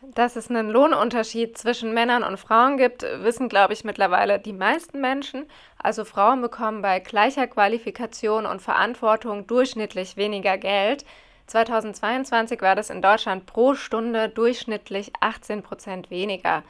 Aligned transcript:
Dass 0.00 0.36
es 0.36 0.48
einen 0.48 0.70
Lohnunterschied 0.70 1.58
zwischen 1.58 1.92
Männern 1.92 2.22
und 2.22 2.38
Frauen 2.38 2.76
gibt, 2.76 3.02
wissen, 3.02 3.48
glaube 3.48 3.72
ich, 3.72 3.82
mittlerweile 3.82 4.38
die 4.38 4.52
meisten 4.52 5.00
Menschen. 5.00 5.46
Also 5.76 6.04
Frauen 6.04 6.40
bekommen 6.40 6.82
bei 6.82 7.00
gleicher 7.00 7.48
Qualifikation 7.48 8.46
und 8.46 8.62
Verantwortung 8.62 9.48
durchschnittlich 9.48 10.16
weniger 10.16 10.56
Geld. 10.56 11.04
2022 11.48 12.60
war 12.62 12.76
das 12.76 12.90
in 12.90 13.02
Deutschland 13.02 13.46
pro 13.46 13.74
Stunde 13.74 14.28
durchschnittlich 14.28 15.12
18 15.20 15.62
Prozent 15.62 16.10
weniger. 16.10 16.62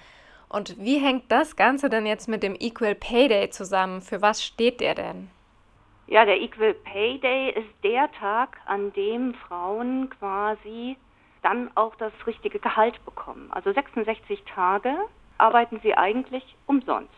Und 0.48 0.82
wie 0.82 0.98
hängt 0.98 1.30
das 1.30 1.54
Ganze 1.56 1.90
denn 1.90 2.06
jetzt 2.06 2.28
mit 2.28 2.42
dem 2.42 2.56
Equal 2.58 2.94
Pay 2.94 3.28
Day 3.28 3.50
zusammen? 3.50 4.00
Für 4.00 4.22
was 4.22 4.42
steht 4.42 4.80
der 4.80 4.94
denn? 4.94 5.28
Ja, 6.06 6.24
der 6.24 6.40
Equal 6.40 6.72
Pay 6.72 7.18
Day 7.18 7.50
ist 7.50 7.68
der 7.84 8.10
Tag, 8.12 8.56
an 8.64 8.90
dem 8.94 9.34
Frauen 9.34 10.08
quasi 10.18 10.96
dann 11.42 11.70
auch 11.74 11.94
das 11.96 12.12
richtige 12.26 12.58
Gehalt 12.58 13.04
bekommen. 13.04 13.48
Also 13.50 13.72
66 13.72 14.44
Tage 14.44 14.94
arbeiten 15.38 15.80
sie 15.82 15.94
eigentlich 15.94 16.56
umsonst. 16.66 17.12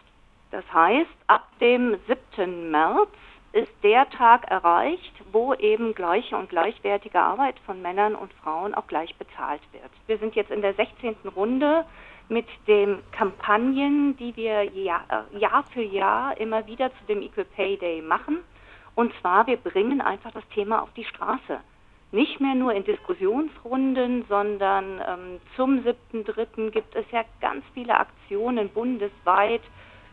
Das 0.51 0.65
heißt, 0.73 1.11
ab 1.27 1.47
dem 1.61 1.97
7. 2.37 2.71
März 2.71 3.11
ist 3.53 3.73
der 3.83 4.09
Tag 4.11 4.51
erreicht, 4.51 5.13
wo 5.33 5.55
eben 5.55 5.95
gleiche 5.95 6.37
und 6.37 6.51
gleichwertige 6.51 7.21
Arbeit 7.21 7.59
von 7.67 7.83
Männern 7.83 8.15
und 8.15 8.33
Frauen 8.35 8.75
auch 8.75 8.87
gleich 8.87 9.15
bezahlt 9.17 9.63
wird. 9.73 9.91
Wir 10.07 10.19
sind 10.19 10.35
jetzt 10.37 10.51
in 10.51 10.63
der 10.63 10.75
16. 10.75 11.17
Runde 11.35 11.85
mit 12.29 12.47
den 12.69 13.03
Kampagnen, 13.11 14.17
die 14.17 14.37
wir 14.37 14.65
Jahr, 14.65 15.05
äh, 15.09 15.39
Jahr 15.39 15.65
für 15.73 15.83
Jahr 15.83 16.37
immer 16.39 16.67
wieder 16.67 16.91
zu 16.91 17.05
dem 17.09 17.23
Equal 17.23 17.45
Pay 17.45 17.77
Day 17.77 18.03
machen. 18.03 18.39
Und 18.95 19.13
zwar, 19.21 19.47
wir 19.47 19.57
bringen 19.57 20.01
einfach 20.01 20.31
das 20.31 20.47
Thema 20.55 20.83
auf 20.83 20.93
die 20.95 21.05
Straße 21.05 21.61
nicht 22.13 22.41
mehr 22.41 22.55
nur 22.55 22.73
in 22.73 22.85
Diskussionsrunden, 22.85 24.25
sondern 24.29 25.01
ähm, 25.07 25.41
zum 25.57 25.81
7.3. 25.81 26.71
gibt 26.71 26.95
es 26.97 27.05
ja 27.13 27.25
ganz 27.41 27.65
viele 27.73 27.99
Aktionen 27.99 28.69
bundesweit. 28.71 29.63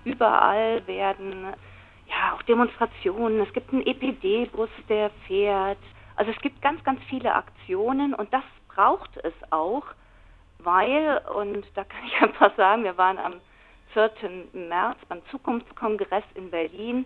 Überall 0.04 0.86
werden 0.88 1.48
ja 2.08 2.36
auch 2.36 2.42
Demonstrationen. 2.44 3.42
Es 3.42 3.52
gibt 3.54 3.74
einen 3.74 3.86
EPD-Bus, 3.86 4.70
der 4.90 5.10
fährt. 5.28 5.80
Also 6.16 6.32
es 6.32 6.42
gibt 6.42 6.62
ganz, 6.62 6.84
ganz 6.84 7.02
viele 7.10 7.34
Aktionen 7.34 8.14
und 8.14 8.32
das 8.32 8.44
braucht 8.68 9.18
es 9.18 9.34
auch, 9.50 9.84
weil, 10.60 11.22
und 11.36 11.66
da 11.76 11.84
kann 11.84 12.02
ich 12.06 12.22
einfach 12.22 12.56
sagen, 12.56 12.84
wir 12.84 12.98
waren 12.98 13.18
am 13.18 13.34
4. 13.94 14.12
März 14.54 14.98
beim 15.10 15.22
Zukunftskongress 15.32 16.24
in 16.36 16.52
Berlin 16.52 17.06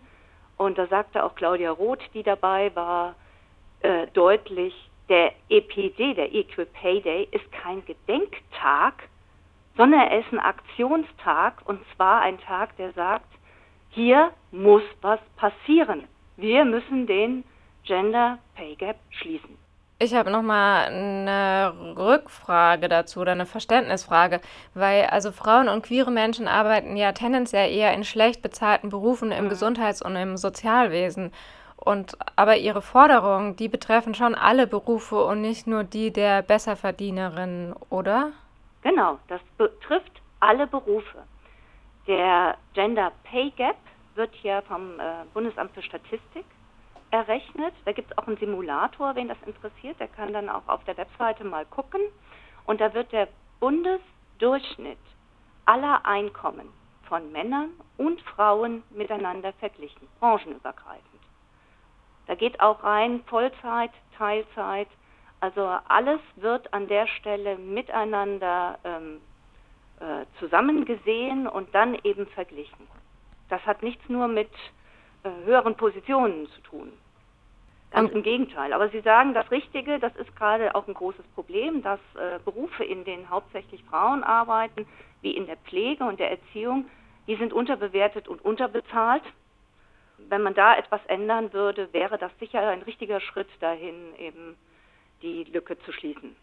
und 0.57 0.77
da 0.77 0.87
sagte 0.87 1.23
auch 1.23 1.35
Claudia 1.35 1.71
Roth, 1.71 2.01
die 2.13 2.23
dabei 2.23 2.75
war, 2.75 3.15
äh, 3.81 4.07
deutlich, 4.13 4.73
der 5.09 5.33
EPD, 5.49 6.13
der 6.13 6.33
Equal 6.33 6.65
Pay 6.67 7.01
Day, 7.01 7.27
ist 7.31 7.51
kein 7.51 7.83
Gedenktag, 7.85 9.09
sondern 9.75 10.01
er 10.01 10.19
ist 10.19 10.31
ein 10.31 10.39
Aktionstag 10.39 11.61
und 11.65 11.79
zwar 11.95 12.21
ein 12.21 12.39
Tag, 12.39 12.75
der 12.77 12.93
sagt, 12.93 13.27
hier 13.89 14.31
muss 14.51 14.83
was 15.01 15.19
passieren. 15.35 16.03
Wir 16.37 16.63
müssen 16.65 17.07
den 17.07 17.43
Gender 17.83 18.37
Pay 18.55 18.75
Gap 18.75 18.97
schließen. 19.09 19.57
Ich 20.03 20.15
habe 20.15 20.31
noch 20.31 20.41
mal 20.41 20.85
eine 20.85 21.95
Rückfrage 21.95 22.89
dazu 22.89 23.19
oder 23.19 23.33
eine 23.33 23.45
Verständnisfrage, 23.45 24.41
weil 24.73 25.05
also 25.05 25.31
Frauen 25.31 25.69
und 25.69 25.83
queere 25.83 26.09
Menschen 26.09 26.47
arbeiten 26.47 26.95
ja 26.97 27.11
tendenziell 27.11 27.71
eher 27.71 27.93
in 27.93 28.03
schlecht 28.03 28.41
bezahlten 28.41 28.89
Berufen 28.89 29.31
im 29.31 29.45
mhm. 29.45 29.49
Gesundheits- 29.49 30.01
und 30.01 30.15
im 30.15 30.37
Sozialwesen. 30.37 31.31
Und 31.83 32.15
aber 32.35 32.57
ihre 32.57 32.81
Forderungen, 32.83 33.55
die 33.55 33.67
betreffen 33.67 34.13
schon 34.13 34.35
alle 34.35 34.67
Berufe 34.67 35.23
und 35.25 35.41
nicht 35.41 35.65
nur 35.65 35.83
die 35.83 36.13
der 36.13 36.43
Besserverdienerin, 36.43 37.73
oder? 37.89 38.31
Genau, 38.83 39.17
das 39.27 39.41
betrifft 39.57 40.21
alle 40.39 40.67
Berufe. 40.67 41.23
Der 42.07 42.55
Gender 42.73 43.11
Pay 43.23 43.51
Gap 43.51 43.77
wird 44.15 44.33
ja 44.43 44.61
vom 44.61 44.99
äh, 44.99 45.25
Bundesamt 45.33 45.71
für 45.73 45.81
Statistik 45.81 46.45
errechnet. 47.09 47.73
Da 47.85 47.91
gibt 47.91 48.11
es 48.11 48.17
auch 48.17 48.27
einen 48.27 48.37
Simulator, 48.37 49.15
wen 49.15 49.27
das 49.27 49.37
interessiert. 49.45 49.99
Der 49.99 50.07
kann 50.07 50.33
dann 50.33 50.49
auch 50.49 50.67
auf 50.67 50.83
der 50.85 50.97
Webseite 50.97 51.43
mal 51.43 51.65
gucken. 51.65 52.01
Und 52.65 52.79
da 52.79 52.93
wird 52.93 53.11
der 53.11 53.27
Bundesdurchschnitt 53.59 54.99
aller 55.65 56.05
Einkommen 56.05 56.69
von 57.07 57.31
Männern 57.31 57.71
und 57.97 58.21
Frauen 58.21 58.83
miteinander 58.91 59.53
verglichen, 59.53 60.07
branchenübergreifend. 60.19 61.10
Da 62.31 62.35
geht 62.35 62.61
auch 62.61 62.81
rein 62.85 63.21
Vollzeit, 63.25 63.91
Teilzeit. 64.17 64.87
Also 65.41 65.67
alles 65.89 66.21
wird 66.37 66.73
an 66.73 66.87
der 66.87 67.05
Stelle 67.07 67.57
miteinander 67.57 68.79
ähm, 68.85 69.19
äh, 69.99 70.23
zusammengesehen 70.39 71.45
und 71.45 71.75
dann 71.75 71.97
eben 72.05 72.25
verglichen. 72.27 72.87
Das 73.49 73.59
hat 73.65 73.83
nichts 73.83 74.07
nur 74.07 74.29
mit 74.29 74.47
äh, 75.23 75.29
höheren 75.43 75.75
Positionen 75.75 76.47
zu 76.51 76.61
tun. 76.61 76.93
Ganz 77.91 78.13
im 78.13 78.23
Gegenteil. 78.23 78.71
Aber 78.71 78.87
Sie 78.87 79.01
sagen 79.01 79.33
das 79.33 79.51
Richtige, 79.51 79.99
das 79.99 80.15
ist 80.15 80.33
gerade 80.37 80.73
auch 80.73 80.87
ein 80.87 80.93
großes 80.93 81.25
Problem, 81.35 81.83
dass 81.83 81.99
äh, 82.15 82.39
Berufe, 82.45 82.85
in 82.85 83.03
denen 83.03 83.29
hauptsächlich 83.29 83.83
Frauen 83.83 84.23
arbeiten, 84.23 84.87
wie 85.21 85.35
in 85.35 85.47
der 85.47 85.57
Pflege 85.57 86.05
und 86.05 86.17
der 86.17 86.31
Erziehung, 86.31 86.85
die 87.27 87.35
sind 87.35 87.51
unterbewertet 87.51 88.29
und 88.29 88.39
unterbezahlt 88.45 89.23
wenn 90.29 90.41
man 90.41 90.53
da 90.53 90.75
etwas 90.75 91.01
ändern 91.07 91.53
würde, 91.53 91.91
wäre 91.93 92.17
das 92.17 92.31
sicher 92.39 92.67
ein 92.67 92.81
richtiger 92.81 93.19
Schritt 93.19 93.49
dahin, 93.59 94.13
eben 94.17 94.55
die 95.21 95.43
Lücke 95.45 95.77
zu 95.79 95.91
schließen. 95.91 96.35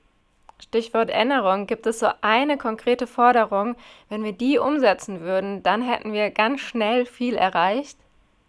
Stichwort 0.61 1.11
Änderung. 1.11 1.67
Gibt 1.67 1.87
es 1.87 2.01
so 2.01 2.09
eine 2.21 2.59
konkrete 2.59 3.07
Forderung? 3.07 3.77
Wenn 4.09 4.25
wir 4.25 4.33
die 4.33 4.59
umsetzen 4.59 5.21
würden, 5.21 5.63
dann 5.63 5.83
hätten 5.83 6.13
wir 6.13 6.31
ganz 6.31 6.61
schnell 6.61 7.07
viel 7.07 7.37
erreicht? 7.37 7.97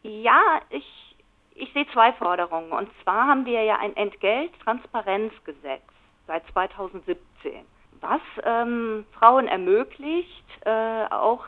Ja, 0.03 0.61
ich, 0.69 1.15
ich 1.55 1.71
sehe 1.73 1.85
zwei 1.93 2.13
Forderungen. 2.13 2.71
Und 2.71 2.89
zwar 3.03 3.27
haben 3.27 3.45
wir 3.45 3.63
ja 3.63 3.77
ein 3.77 3.95
Entgelttransparenzgesetz 3.95 5.83
seit 6.25 6.47
2017, 6.53 7.15
was 8.01 8.21
ähm, 8.43 9.05
Frauen 9.17 9.47
ermöglicht, 9.47 10.45
äh, 10.65 11.05
auch 11.09 11.45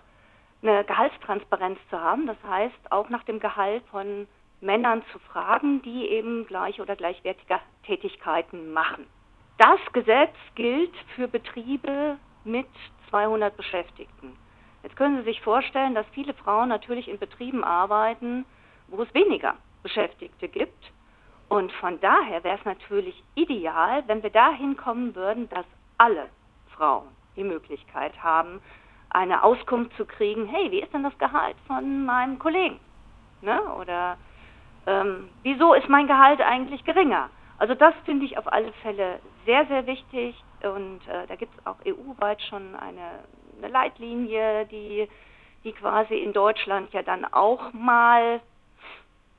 eine 0.62 0.84
Gehaltstransparenz 0.84 1.80
zu 1.90 2.00
haben. 2.00 2.28
Das 2.28 2.38
heißt, 2.48 2.92
auch 2.92 3.10
nach 3.10 3.24
dem 3.24 3.40
Gehalt 3.40 3.84
von 3.92 4.28
Männern 4.62 5.04
zu 5.12 5.20
fragen, 5.20 5.82
die 5.82 6.08
eben 6.08 6.46
gleich 6.46 6.80
oder 6.80 6.96
gleichwertige 6.96 7.60
Tätigkeiten 7.86 8.72
machen. 8.72 9.08
Das 9.58 9.80
Gesetz 9.94 10.36
gilt 10.56 10.96
für 11.16 11.28
Betriebe 11.28 12.18
mit 12.44 12.68
200 13.10 13.56
Beschäftigten. 13.58 14.38
Jetzt 14.84 14.96
können 14.96 15.18
Sie 15.18 15.24
sich 15.24 15.42
vorstellen, 15.42 15.94
dass 15.94 16.06
viele 16.14 16.34
Frauen 16.34 16.70
natürlich 16.70 17.08
in 17.08 17.20
Betrieben 17.20 17.64
arbeiten, 17.64 18.46
wo 18.88 19.02
es 19.04 19.14
weniger 19.14 19.56
Beschäftigte 19.84 20.48
gibt. 20.48 20.92
Und 21.50 21.72
von 21.74 22.00
daher 22.00 22.44
wäre 22.44 22.58
es 22.58 22.66
natürlich 22.66 23.24
ideal, 23.36 24.04
wenn 24.08 24.24
wir 24.24 24.30
dahin 24.30 24.78
kommen 24.78 25.16
würden, 25.16 25.50
dass 25.50 25.66
alle 25.98 26.30
Frauen 26.76 27.10
die 27.36 27.44
Möglichkeit 27.44 28.24
haben, 28.24 28.62
eine 29.14 29.44
Auskunft 29.44 29.96
zu 29.98 30.06
kriegen, 30.06 30.48
hey, 30.48 30.72
wie 30.72 30.80
ist 30.80 30.94
denn 30.94 31.04
das 31.04 31.18
Gehalt 31.18 31.56
von 31.68 32.06
meinem 32.06 32.40
Kollegen? 32.40 32.80
Ne? 33.42 33.62
Oder 33.76 34.18
ähm, 34.88 35.30
wieso 35.44 35.74
ist 35.74 35.90
mein 35.90 36.08
Gehalt 36.08 36.42
eigentlich 36.42 36.84
geringer? 36.86 37.30
Also 37.58 37.76
das 37.76 37.94
finde 38.06 38.26
ich 38.26 38.38
auf 38.38 38.52
alle 38.52 38.72
Fälle 38.82 39.20
sehr, 39.46 39.66
sehr 39.68 39.86
wichtig 39.86 40.36
und 40.64 41.00
äh, 41.08 41.28
da 41.28 41.36
gibt 41.36 41.54
es 41.58 41.66
auch 41.66 41.76
EU-weit 41.86 42.42
schon 42.42 42.76
eine, 42.76 43.20
eine 43.58 43.68
Leitlinie, 43.72 44.66
die, 44.66 45.08
die 45.64 45.72
quasi 45.74 46.16
in 46.16 46.34
Deutschland 46.34 46.92
ja 46.94 47.04
dann 47.04 47.26
auch 47.26 47.74
mal 47.74 48.42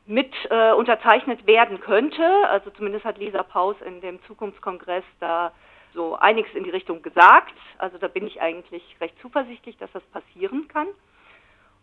mit 0.06 0.32
äh, 0.50 0.72
unterzeichnet 0.72 1.46
werden 1.46 1.80
könnte. 1.80 2.24
Also 2.48 2.70
zumindest 2.70 3.04
hat 3.04 3.18
Lisa 3.18 3.42
Paus 3.42 3.76
in 3.84 4.00
dem 4.00 4.22
Zukunftskongress 4.24 5.04
da 5.20 5.52
so 5.94 6.16
einiges 6.16 6.54
in 6.54 6.64
die 6.64 6.70
Richtung 6.70 7.02
gesagt. 7.02 7.54
Also 7.78 7.98
da 7.98 8.08
bin 8.08 8.26
ich 8.26 8.40
eigentlich 8.40 8.96
recht 9.00 9.18
zuversichtlich, 9.20 9.76
dass 9.78 9.90
das 9.92 10.02
passieren 10.04 10.68
kann. 10.68 10.88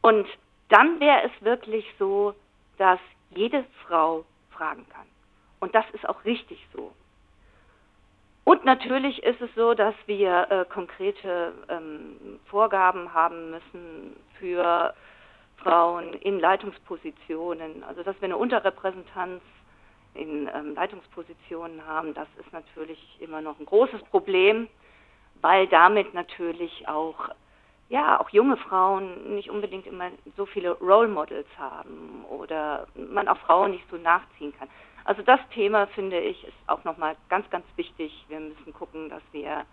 Und 0.01 0.27
dann 0.69 0.99
wäre 0.99 1.23
es 1.23 1.41
wirklich 1.41 1.85
so, 1.97 2.33
dass 2.77 2.99
jede 3.31 3.65
Frau 3.85 4.25
fragen 4.51 4.85
kann. 4.89 5.07
Und 5.59 5.75
das 5.75 5.85
ist 5.91 6.07
auch 6.07 6.23
richtig 6.25 6.65
so. 6.73 6.91
Und 8.45 8.65
natürlich 8.65 9.21
ist 9.23 9.41
es 9.41 9.53
so, 9.55 9.73
dass 9.73 9.93
wir 10.05 10.47
äh, 10.49 10.65
konkrete 10.65 11.53
ähm, 11.69 12.39
Vorgaben 12.45 13.13
haben 13.13 13.51
müssen 13.51 14.15
für 14.39 14.93
Frauen 15.57 16.13
in 16.13 16.39
Leitungspositionen, 16.39 17.83
also 17.83 18.01
dass 18.01 18.15
wir 18.21 18.25
eine 18.25 18.37
Unterrepräsentanz 18.37 19.41
in 20.13 20.49
ähm, 20.53 20.75
Leitungspositionen 20.75 21.85
haben, 21.85 22.13
das 22.13 22.27
ist 22.39 22.51
natürlich 22.51 22.99
immer 23.19 23.41
noch 23.41 23.59
ein 23.59 23.65
großes 23.65 24.01
Problem, 24.03 24.67
weil 25.41 25.67
damit 25.67 26.13
natürlich 26.13 26.87
auch 26.87 27.29
ja 27.89 28.19
auch 28.19 28.29
junge 28.29 28.57
Frauen 28.57 29.35
nicht 29.35 29.49
unbedingt 29.49 29.87
immer 29.87 30.11
so 30.37 30.45
viele 30.45 30.71
Role 30.73 31.07
Models 31.07 31.47
haben 31.57 32.23
oder 32.29 32.87
man 32.95 33.27
auch 33.27 33.37
Frauen 33.39 33.71
nicht 33.71 33.89
so 33.89 33.97
nachziehen 33.97 34.53
kann. 34.57 34.69
Also 35.05 35.23
das 35.23 35.39
Thema 35.53 35.87
finde 35.87 36.19
ich 36.19 36.43
ist 36.43 36.57
auch 36.67 36.83
nochmal 36.83 37.15
ganz 37.29 37.49
ganz 37.49 37.65
wichtig. 37.75 38.25
Wir 38.27 38.39
müssen 38.39 38.73
gucken, 38.73 39.09
dass 39.09 39.23
wir 39.31 39.65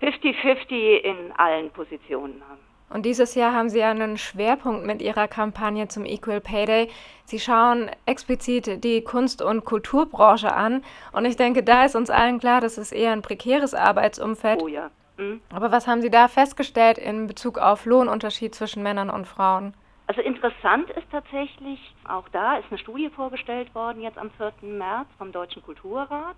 50-50 0.00 0.98
in 0.98 1.32
allen 1.32 1.70
Positionen 1.70 2.42
haben. 2.48 2.71
Und 2.92 3.06
dieses 3.06 3.34
Jahr 3.34 3.54
haben 3.54 3.70
Sie 3.70 3.78
ja 3.78 3.90
einen 3.90 4.18
Schwerpunkt 4.18 4.84
mit 4.84 5.00
Ihrer 5.00 5.26
Kampagne 5.26 5.88
zum 5.88 6.04
Equal 6.04 6.40
Pay 6.40 6.66
Day. 6.66 6.88
Sie 7.24 7.40
schauen 7.40 7.90
explizit 8.04 8.84
die 8.84 9.02
Kunst- 9.02 9.40
und 9.40 9.64
Kulturbranche 9.64 10.52
an. 10.52 10.84
Und 11.12 11.24
ich 11.24 11.36
denke, 11.36 11.62
da 11.62 11.84
ist 11.84 11.96
uns 11.96 12.10
allen 12.10 12.38
klar, 12.38 12.60
das 12.60 12.76
ist 12.76 12.92
eher 12.92 13.12
ein 13.12 13.22
prekäres 13.22 13.72
Arbeitsumfeld. 13.72 14.62
Oh 14.62 14.68
ja. 14.68 14.90
Mhm. 15.16 15.40
Aber 15.54 15.72
was 15.72 15.86
haben 15.86 16.02
Sie 16.02 16.10
da 16.10 16.28
festgestellt 16.28 16.98
in 16.98 17.26
Bezug 17.26 17.58
auf 17.58 17.86
Lohnunterschied 17.86 18.54
zwischen 18.54 18.82
Männern 18.82 19.08
und 19.08 19.26
Frauen? 19.26 19.74
Also 20.06 20.20
interessant 20.20 20.90
ist 20.90 21.06
tatsächlich, 21.10 21.94
auch 22.06 22.28
da 22.30 22.58
ist 22.58 22.66
eine 22.68 22.78
Studie 22.78 23.08
vorgestellt 23.08 23.74
worden, 23.74 24.02
jetzt 24.02 24.18
am 24.18 24.30
4. 24.32 24.52
März 24.68 25.08
vom 25.16 25.32
Deutschen 25.32 25.62
Kulturrat. 25.62 26.36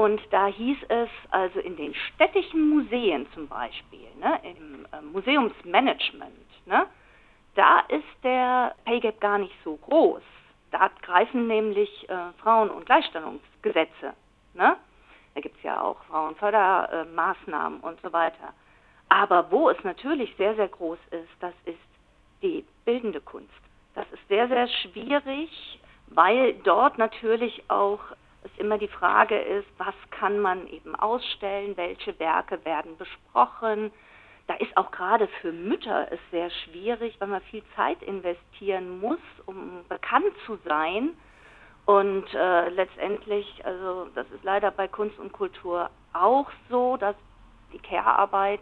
Und 0.00 0.22
da 0.30 0.46
hieß 0.46 0.78
es 0.88 1.10
also 1.30 1.60
in 1.60 1.76
den 1.76 1.94
städtischen 1.94 2.70
Museen 2.70 3.30
zum 3.34 3.46
Beispiel, 3.48 4.08
ne, 4.18 4.40
im 4.44 4.86
äh, 4.92 5.02
Museumsmanagement, 5.02 6.64
ne, 6.64 6.86
da 7.54 7.80
ist 7.80 8.24
der 8.24 8.74
Pay 8.86 9.00
Gap 9.00 9.20
gar 9.20 9.36
nicht 9.36 9.52
so 9.62 9.76
groß. 9.76 10.22
Da 10.70 10.88
greifen 11.02 11.48
nämlich 11.48 12.08
äh, 12.08 12.32
Frauen- 12.42 12.70
und 12.70 12.86
Gleichstellungsgesetze. 12.86 14.14
Ne? 14.54 14.78
Da 15.34 15.40
gibt 15.42 15.58
es 15.58 15.62
ja 15.64 15.82
auch 15.82 16.02
Frauenfördermaßnahmen 16.04 17.80
und 17.80 18.00
so 18.00 18.10
weiter. 18.10 18.54
Aber 19.10 19.50
wo 19.50 19.68
es 19.68 19.84
natürlich 19.84 20.34
sehr, 20.38 20.54
sehr 20.54 20.68
groß 20.68 20.98
ist, 21.10 21.28
das 21.40 21.52
ist 21.66 21.76
die 22.40 22.64
bildende 22.86 23.20
Kunst. 23.20 23.52
Das 23.94 24.10
ist 24.12 24.26
sehr, 24.28 24.48
sehr 24.48 24.66
schwierig, 24.66 25.78
weil 26.06 26.54
dort 26.64 26.96
natürlich 26.96 27.62
auch 27.68 28.00
es 28.42 28.50
immer 28.58 28.78
die 28.78 28.88
Frage 28.88 29.38
ist, 29.38 29.68
was 29.78 29.94
kann 30.10 30.40
man 30.40 30.66
eben 30.68 30.94
ausstellen, 30.96 31.76
welche 31.76 32.18
Werke 32.18 32.64
werden 32.64 32.96
besprochen. 32.96 33.92
Da 34.46 34.54
ist 34.54 34.76
auch 34.76 34.90
gerade 34.90 35.28
für 35.40 35.52
Mütter 35.52 36.08
es 36.10 36.18
sehr 36.30 36.50
schwierig, 36.50 37.16
weil 37.20 37.28
man 37.28 37.42
viel 37.42 37.62
Zeit 37.76 38.02
investieren 38.02 39.00
muss, 39.00 39.20
um 39.46 39.84
bekannt 39.88 40.32
zu 40.46 40.58
sein. 40.64 41.10
Und 41.84 42.24
äh, 42.34 42.68
letztendlich, 42.70 43.64
also 43.64 44.08
das 44.14 44.26
ist 44.30 44.44
leider 44.44 44.70
bei 44.70 44.88
Kunst 44.88 45.18
und 45.18 45.32
Kultur 45.32 45.90
auch 46.12 46.50
so, 46.68 46.96
dass 46.96 47.16
die 47.72 47.78
Care-Arbeit 47.78 48.60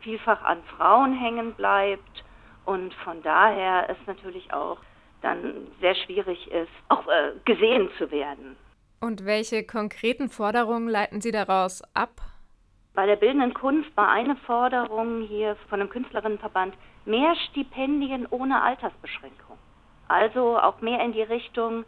vielfach 0.00 0.42
an 0.42 0.62
Frauen 0.76 1.12
hängen 1.12 1.52
bleibt 1.54 2.24
und 2.64 2.94
von 2.94 3.22
daher 3.22 3.88
es 3.90 3.96
natürlich 4.06 4.52
auch 4.52 4.78
dann 5.22 5.68
sehr 5.80 5.94
schwierig 5.94 6.50
ist, 6.50 6.70
auch 6.88 7.06
äh, 7.08 7.32
gesehen 7.44 7.90
zu 7.98 8.10
werden. 8.10 8.56
Und 9.02 9.24
welche 9.24 9.64
konkreten 9.64 10.28
Forderungen 10.28 10.86
leiten 10.86 11.22
Sie 11.22 11.32
daraus 11.32 11.82
ab? 11.94 12.20
Bei 12.94 13.06
der 13.06 13.16
bildenden 13.16 13.54
Kunst 13.54 13.88
war 13.96 14.10
eine 14.10 14.36
Forderung 14.36 15.22
hier 15.22 15.56
von 15.70 15.80
einem 15.80 15.88
Künstlerinnenverband 15.88 16.74
mehr 17.06 17.34
Stipendien 17.48 18.26
ohne 18.28 18.60
Altersbeschränkung. 18.60 19.56
Also 20.08 20.58
auch 20.58 20.82
mehr 20.82 21.00
in 21.00 21.12
die 21.12 21.22
Richtung, 21.22 21.86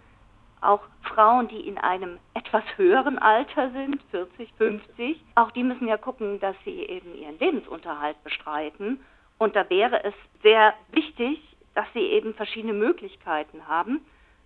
auch 0.62 0.80
Frauen, 1.02 1.48
die 1.48 1.60
in 1.60 1.76
einem 1.76 2.18
etwas 2.34 2.64
höheren 2.76 3.18
Alter 3.18 3.70
sind, 3.72 4.00
40, 4.10 4.50
50, 4.56 5.22
auch 5.34 5.50
die 5.50 5.64
müssen 5.64 5.88
ja 5.88 5.98
gucken, 5.98 6.40
dass 6.40 6.56
sie 6.64 6.80
eben 6.80 7.14
ihren 7.14 7.38
Lebensunterhalt 7.38 8.22
bestreiten. 8.24 9.00
Und 9.36 9.54
da 9.54 9.68
wäre 9.68 10.02
es 10.02 10.14
sehr 10.42 10.72
wichtig, 10.92 11.40
dass 11.74 11.86
sie 11.92 12.00
eben 12.00 12.32
verschiedene 12.32 12.72
Möglichkeiten 12.72 13.68
haben. 13.68 14.00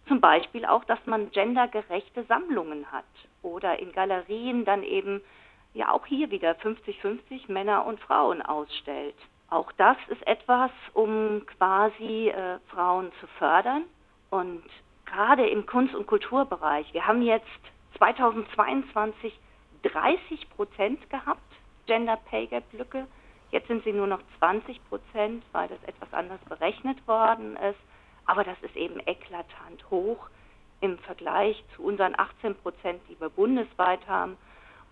Zum 0.09 0.21
Beispiel 0.21 0.65
auch, 0.65 0.85
dass 0.85 1.05
man 1.07 1.31
gendergerechte 1.31 2.25
Sammlungen 2.25 2.91
hat 2.93 3.05
oder 3.43 3.79
in 3.79 3.93
Galerien 3.93 4.65
dann 4.65 4.83
eben 4.83 5.21
ja 5.75 5.91
auch 5.91 6.07
hier 6.07 6.31
wieder 6.31 6.53
50-50 6.53 7.51
Männer 7.51 7.85
und 7.87 8.01
Frauen 8.01 8.41
ausstellt. 8.41 9.17
Auch 9.51 9.71
das 9.73 9.97
ist 10.09 10.27
etwas, 10.27 10.71
um 10.93 11.45
quasi 11.59 12.29
äh, 12.29 12.59
Frauen 12.69 13.13
zu 13.21 13.27
fördern. 13.39 13.85
Und 14.31 14.65
gerade 15.07 15.49
im 15.49 15.67
Kunst- 15.67 15.95
und 15.95 16.07
Kulturbereich, 16.07 16.93
wir 16.93 17.07
haben 17.07 17.23
jetzt 17.23 17.47
2022 17.99 19.39
30 19.83 20.51
Prozent 20.51 21.11
gehabt, 21.11 21.41
Gender 21.87 22.19
Pay 22.29 22.47
Gap 22.47 22.65
Lücke. 22.73 23.07
Jetzt 23.51 23.69
sind 23.69 23.85
sie 23.85 23.93
nur 23.93 24.09
noch 24.09 24.21
20 24.39 24.81
Prozent, 24.89 25.45
weil 25.53 25.69
das 25.69 25.83
etwas 25.85 26.13
anders 26.13 26.41
berechnet 26.49 27.07
worden 27.07 27.57
ist. 27.57 27.79
Aber 28.27 28.45
das 28.45 28.57
ist 28.63 28.77
eben 28.77 29.01
eklatant 29.07 29.89
hoch 29.91 30.29
im 30.81 30.99
Vergleich 30.99 31.63
zu 31.75 31.83
unseren 31.83 32.19
18 32.19 32.55
Prozent, 32.57 33.01
die 33.09 33.19
wir 33.21 33.31
bundesweit 33.31 34.07
haben. 34.07 34.37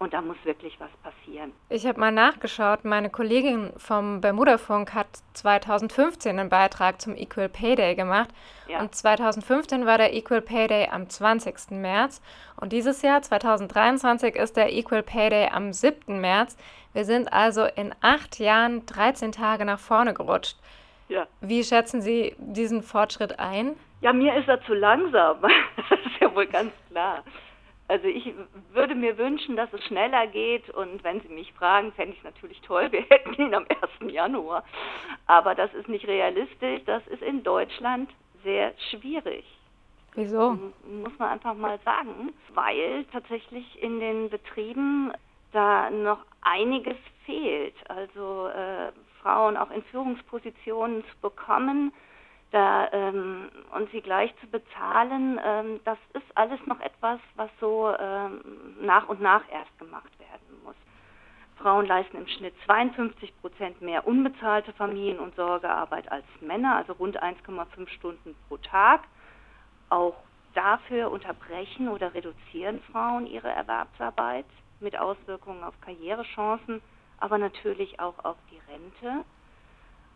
Und 0.00 0.12
da 0.12 0.20
muss 0.20 0.36
wirklich 0.42 0.78
was 0.80 0.90
passieren. 1.02 1.52
Ich 1.68 1.86
habe 1.86 2.00
mal 2.00 2.10
nachgeschaut. 2.10 2.84
Meine 2.84 3.10
Kollegin 3.10 3.72
vom 3.76 4.20
Bermuda-Funk 4.20 4.92
hat 4.92 5.06
2015 5.34 6.38
einen 6.38 6.48
Beitrag 6.48 7.00
zum 7.00 7.14
Equal 7.14 7.48
Pay 7.48 7.76
Day 7.76 7.94
gemacht. 7.94 8.28
Ja. 8.68 8.80
Und 8.80 8.94
2015 8.94 9.86
war 9.86 9.96
der 9.96 10.12
Equal 10.12 10.42
Pay 10.42 10.66
Day 10.66 10.88
am 10.90 11.08
20. 11.08 11.70
März. 11.70 12.20
Und 12.56 12.72
dieses 12.72 13.02
Jahr, 13.02 13.22
2023, 13.22 14.34
ist 14.34 14.56
der 14.56 14.72
Equal 14.72 15.04
Pay 15.04 15.30
Day 15.30 15.48
am 15.52 15.72
7. 15.72 16.20
März. 16.20 16.56
Wir 16.92 17.04
sind 17.04 17.32
also 17.32 17.64
in 17.64 17.94
acht 18.00 18.40
Jahren 18.40 18.84
13 18.86 19.30
Tage 19.30 19.64
nach 19.64 19.78
vorne 19.78 20.12
gerutscht. 20.12 20.58
Ja. 21.14 21.28
Wie 21.40 21.62
schätzen 21.62 22.00
Sie 22.02 22.34
diesen 22.38 22.82
Fortschritt 22.82 23.38
ein? 23.38 23.76
Ja, 24.00 24.12
mir 24.12 24.34
ist 24.34 24.48
er 24.48 24.60
zu 24.64 24.74
langsam. 24.74 25.36
das 25.76 26.00
ist 26.00 26.20
ja 26.20 26.34
wohl 26.34 26.46
ganz 26.46 26.72
klar. 26.90 27.22
Also 27.86 28.08
ich 28.08 28.34
würde 28.72 28.96
mir 28.96 29.16
wünschen, 29.16 29.56
dass 29.56 29.72
es 29.72 29.84
schneller 29.84 30.26
geht 30.26 30.68
und 30.70 31.04
wenn 31.04 31.20
Sie 31.20 31.28
mich 31.28 31.52
fragen, 31.52 31.92
fände 31.92 32.12
ich 32.12 32.18
es 32.18 32.24
natürlich 32.24 32.60
toll, 32.62 32.90
wir 32.90 33.02
hätten 33.10 33.34
ihn 33.34 33.54
am 33.54 33.64
1. 34.00 34.12
Januar. 34.12 34.64
Aber 35.26 35.54
das 35.54 35.72
ist 35.74 35.88
nicht 35.88 36.08
realistisch, 36.08 36.80
das 36.86 37.06
ist 37.06 37.22
in 37.22 37.44
Deutschland 37.44 38.10
sehr 38.42 38.72
schwierig. 38.90 39.44
Wieso? 40.14 40.58
Muss 40.88 41.18
man 41.18 41.28
einfach 41.28 41.54
mal 41.54 41.78
sagen, 41.84 42.32
weil 42.54 43.04
tatsächlich 43.12 43.80
in 43.80 44.00
den 44.00 44.30
Betrieben 44.30 45.12
da 45.52 45.90
noch 45.90 46.18
einiges 46.40 46.96
fehlt. 47.24 47.74
Also 47.88 48.48
äh, 48.48 48.92
Frauen 49.24 49.56
auch 49.56 49.70
in 49.70 49.82
Führungspositionen 49.84 51.02
zu 51.02 51.18
bekommen 51.22 51.92
da, 52.50 52.88
ähm, 52.92 53.50
und 53.74 53.90
sie 53.90 54.02
gleich 54.02 54.32
zu 54.40 54.46
bezahlen, 54.46 55.40
ähm, 55.42 55.80
das 55.84 55.98
ist 56.12 56.26
alles 56.36 56.60
noch 56.66 56.78
etwas, 56.80 57.18
was 57.34 57.50
so 57.58 57.92
ähm, 57.98 58.40
nach 58.80 59.08
und 59.08 59.20
nach 59.20 59.42
erst 59.50 59.76
gemacht 59.78 60.12
werden 60.18 60.62
muss. 60.62 60.76
Frauen 61.56 61.86
leisten 61.86 62.18
im 62.18 62.28
Schnitt 62.28 62.54
52 62.66 63.40
Prozent 63.40 63.80
mehr 63.80 64.06
unbezahlte 64.06 64.72
Familien- 64.74 65.18
und 65.18 65.34
Sorgearbeit 65.36 66.12
als 66.12 66.26
Männer, 66.40 66.76
also 66.76 66.92
rund 66.92 67.20
1,5 67.20 67.88
Stunden 67.88 68.36
pro 68.46 68.58
Tag. 68.58 69.00
Auch 69.88 70.14
dafür 70.52 71.10
unterbrechen 71.10 71.88
oder 71.88 72.12
reduzieren 72.12 72.80
Frauen 72.92 73.26
ihre 73.26 73.48
Erwerbsarbeit 73.48 74.46
mit 74.80 74.96
Auswirkungen 74.96 75.64
auf 75.64 75.80
Karrierechancen 75.80 76.82
aber 77.24 77.38
natürlich 77.38 77.98
auch 78.00 78.22
auf 78.22 78.36
die 78.50 78.60
Rente. 78.70 79.24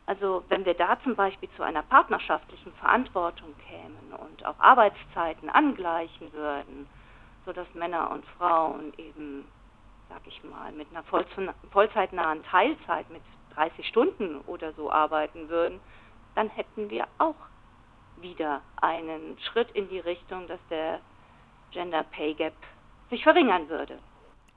Also 0.04 0.44
wenn 0.50 0.66
wir 0.66 0.74
da 0.74 1.00
zum 1.02 1.16
Beispiel 1.16 1.48
zu 1.56 1.62
einer 1.62 1.82
partnerschaftlichen 1.82 2.70
Verantwortung 2.74 3.54
kämen 3.66 4.12
und 4.12 4.44
auch 4.44 4.58
Arbeitszeiten 4.58 5.48
angleichen 5.48 6.30
würden, 6.34 6.86
sodass 7.46 7.66
Männer 7.72 8.10
und 8.10 8.26
Frauen 8.36 8.92
eben, 8.98 9.48
sag 10.10 10.20
ich 10.26 10.44
mal, 10.44 10.70
mit 10.72 10.88
einer 10.90 11.02
vollzeitnahen 11.70 12.44
Teilzeit 12.44 13.08
mit 13.08 13.22
30 13.54 13.88
Stunden 13.88 14.42
oder 14.42 14.74
so 14.74 14.92
arbeiten 14.92 15.48
würden, 15.48 15.80
dann 16.34 16.50
hätten 16.50 16.90
wir 16.90 17.08
auch 17.16 17.36
wieder 18.16 18.60
einen 18.82 19.38
Schritt 19.50 19.70
in 19.70 19.88
die 19.88 20.00
Richtung, 20.00 20.46
dass 20.46 20.60
der 20.68 21.00
Gender 21.70 22.02
Pay 22.02 22.34
Gap 22.34 22.54
sich 23.08 23.22
verringern 23.22 23.70
würde. 23.70 23.98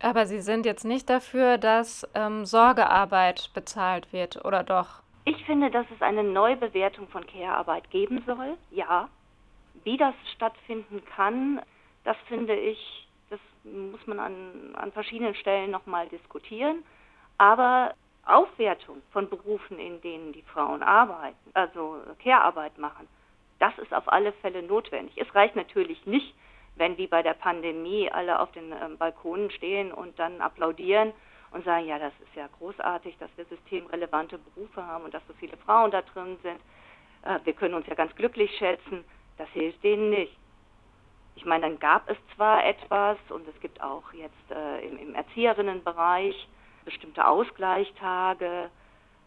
Aber 0.01 0.25
Sie 0.25 0.41
sind 0.41 0.65
jetzt 0.65 0.83
nicht 0.83 1.09
dafür, 1.09 1.57
dass 1.57 2.07
ähm, 2.15 2.45
Sorgearbeit 2.45 3.51
bezahlt 3.53 4.11
wird, 4.11 4.43
oder 4.45 4.63
doch? 4.63 5.01
Ich 5.25 5.45
finde, 5.45 5.69
dass 5.69 5.85
es 5.95 6.01
eine 6.01 6.23
Neubewertung 6.23 7.07
von 7.09 7.25
Care-Arbeit 7.27 7.89
geben 7.91 8.23
soll, 8.25 8.57
ja. 8.71 9.09
Wie 9.83 9.97
das 9.97 10.15
stattfinden 10.35 11.03
kann, 11.15 11.61
das 12.03 12.17
finde 12.27 12.55
ich, 12.55 13.07
das 13.29 13.39
muss 13.63 14.05
man 14.07 14.19
an, 14.19 14.75
an 14.75 14.91
verschiedenen 14.91 15.35
Stellen 15.35 15.71
nochmal 15.71 16.07
diskutieren. 16.09 16.83
Aber 17.37 17.93
Aufwertung 18.25 19.01
von 19.11 19.29
Berufen, 19.29 19.79
in 19.79 20.01
denen 20.01 20.33
die 20.33 20.43
Frauen 20.43 20.83
arbeiten, 20.83 21.37
also 21.53 21.97
Care-Arbeit 22.23 22.77
machen, 22.77 23.07
das 23.59 23.77
ist 23.77 23.93
auf 23.93 24.11
alle 24.11 24.31
Fälle 24.33 24.63
notwendig. 24.63 25.15
Es 25.17 25.33
reicht 25.35 25.55
natürlich 25.55 26.05
nicht, 26.07 26.33
wenn 26.81 26.97
wie 26.97 27.05
bei 27.05 27.21
der 27.21 27.35
Pandemie 27.35 28.11
alle 28.11 28.39
auf 28.39 28.51
den 28.53 28.71
ähm, 28.71 28.97
Balkonen 28.97 29.51
stehen 29.51 29.93
und 29.93 30.17
dann 30.17 30.41
applaudieren 30.41 31.13
und 31.51 31.63
sagen, 31.63 31.85
ja, 31.85 31.99
das 31.99 32.11
ist 32.21 32.35
ja 32.35 32.49
großartig, 32.57 33.15
dass 33.19 33.29
wir 33.35 33.45
systemrelevante 33.45 34.39
Berufe 34.39 34.83
haben 34.83 35.03
und 35.03 35.13
dass 35.13 35.21
so 35.27 35.33
viele 35.35 35.55
Frauen 35.57 35.91
da 35.91 36.01
drin 36.01 36.37
sind. 36.41 36.59
Äh, 37.21 37.39
wir 37.45 37.53
können 37.53 37.75
uns 37.75 37.85
ja 37.85 37.93
ganz 37.93 38.15
glücklich 38.15 38.49
schätzen. 38.57 39.05
Das 39.37 39.47
hilft 39.49 39.83
denen 39.83 40.09
nicht. 40.09 40.35
Ich 41.35 41.45
meine, 41.45 41.67
dann 41.67 41.77
gab 41.77 42.09
es 42.09 42.17
zwar 42.35 42.65
etwas 42.65 43.17
und 43.29 43.47
es 43.47 43.59
gibt 43.61 43.79
auch 43.79 44.11
jetzt 44.13 44.49
äh, 44.49 44.87
im, 44.87 44.97
im 44.97 45.13
Erzieherinnenbereich 45.13 46.47
bestimmte 46.83 47.27
Ausgleichstage. 47.27 48.71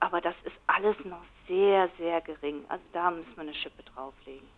Aber 0.01 0.21
das 0.21 0.35
ist 0.43 0.57
alles 0.67 0.97
noch 1.05 1.23
sehr, 1.47 1.89
sehr 1.99 2.21
gering. 2.21 2.65
Also 2.69 2.85
da 2.93 3.13
müssen 3.13 3.33
wir 3.37 3.43
eine 3.43 3.55
Schippe 3.55 3.85
drauflegen. 3.85 4.49